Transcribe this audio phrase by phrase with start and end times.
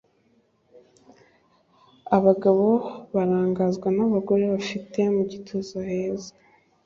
[2.17, 2.65] Abagabo
[3.15, 6.31] barangazwa n’abagore bafite mu gatuza heza